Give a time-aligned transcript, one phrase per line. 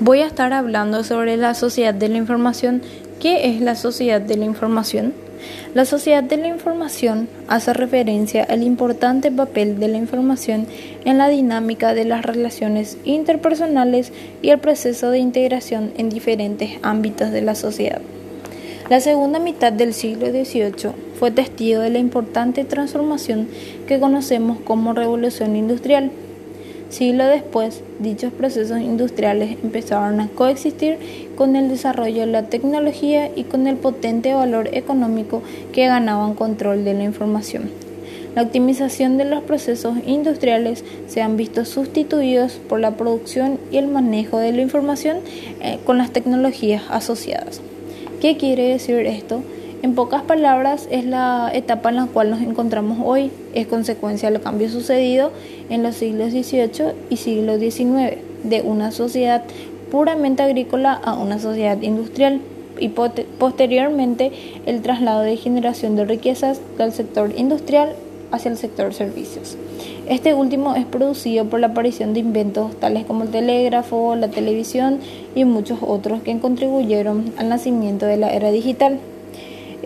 [0.00, 2.82] Voy a estar hablando sobre la sociedad de la información.
[3.20, 5.14] ¿Qué es la sociedad de la información?
[5.72, 10.66] La sociedad de la información hace referencia al importante papel de la información
[11.04, 14.12] en la dinámica de las relaciones interpersonales
[14.42, 18.00] y el proceso de integración en diferentes ámbitos de la sociedad.
[18.90, 23.48] La segunda mitad del siglo XVIII fue testigo de la importante transformación
[23.86, 26.10] que conocemos como revolución industrial
[26.94, 30.96] Siglo después, dichos procesos industriales empezaron a coexistir
[31.34, 36.84] con el desarrollo de la tecnología y con el potente valor económico que ganaban control
[36.84, 37.68] de la información.
[38.36, 43.88] La optimización de los procesos industriales se han visto sustituidos por la producción y el
[43.88, 45.16] manejo de la información
[45.60, 47.60] eh, con las tecnologías asociadas.
[48.20, 49.42] ¿Qué quiere decir esto?
[49.84, 54.40] En pocas palabras, es la etapa en la cual nos encontramos hoy, es consecuencia del
[54.40, 55.30] cambio sucedido
[55.68, 59.42] en los siglos XVIII y siglo XIX, de una sociedad
[59.90, 62.40] puramente agrícola a una sociedad industrial
[62.80, 64.32] y posteriormente
[64.64, 67.90] el traslado de generación de riquezas del sector industrial
[68.32, 69.58] hacia el sector servicios.
[70.08, 75.00] Este último es producido por la aparición de inventos tales como el telégrafo, la televisión
[75.34, 78.98] y muchos otros que contribuyeron al nacimiento de la era digital.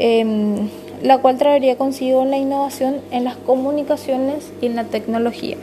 [0.00, 0.68] Em,
[1.02, 5.56] la cual traería consigo la innovación en las comunicaciones y en la tecnología.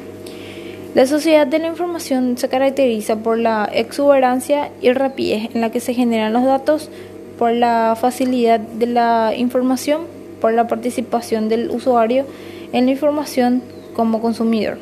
[0.94, 5.80] La sociedad de la información se caracteriza por la exuberancia y rapidez en la que
[5.80, 6.90] se generan los datos,
[7.40, 10.02] por la facilidad de la información,
[10.42, 12.26] por la participación del usuario
[12.74, 13.62] en la información
[13.94, 14.78] como consumidor.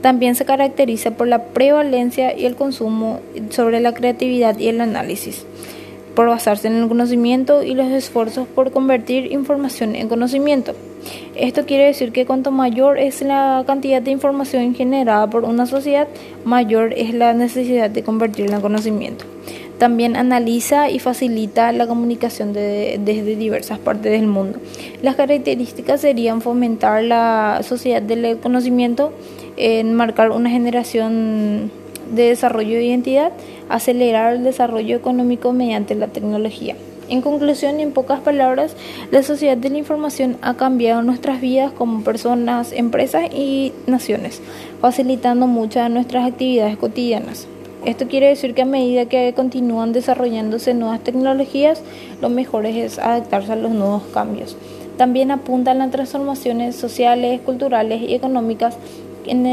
[0.00, 3.20] También se caracteriza por la prevalencia y el consumo
[3.50, 5.44] sobre la creatividad y el análisis
[6.14, 10.74] por basarse en el conocimiento y los esfuerzos por convertir información en conocimiento.
[11.34, 16.08] Esto quiere decir que cuanto mayor es la cantidad de información generada por una sociedad,
[16.44, 19.24] mayor es la necesidad de convertirla en conocimiento.
[19.78, 24.58] También analiza y facilita la comunicación desde diversas partes del mundo.
[25.00, 29.10] Las características serían fomentar la sociedad del conocimiento,
[29.56, 31.70] enmarcar una generación
[32.10, 33.32] de desarrollo de identidad,
[33.68, 36.76] acelerar el desarrollo económico mediante la tecnología.
[37.08, 38.76] En conclusión y en pocas palabras,
[39.10, 44.40] la sociedad de la información ha cambiado nuestras vidas como personas, empresas y naciones,
[44.80, 47.48] facilitando muchas de nuestras actividades cotidianas.
[47.84, 51.82] Esto quiere decir que a medida que continúan desarrollándose nuevas tecnologías,
[52.20, 54.56] lo mejor es adaptarse a los nuevos cambios.
[54.96, 58.76] También apuntan las transformaciones sociales, culturales y económicas
[59.26, 59.46] en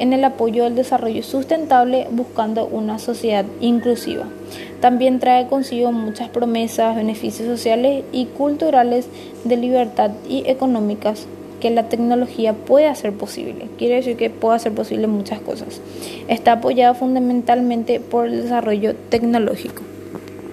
[0.00, 4.24] el, apoyo del desarrollo sustentable buscando una sociedad inclusiva.
[4.80, 9.06] También trae consigo muchas promesas, beneficios sociales y culturales
[9.44, 11.26] de libertad y económicas
[11.60, 13.68] que la tecnología puede hacer posible.
[13.78, 15.80] Quiere decir que puede hacer posible muchas cosas.
[16.26, 19.82] Está apoyada fundamentalmente por el desarrollo tecnológico.